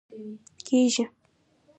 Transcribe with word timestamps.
کیږي 0.65 1.03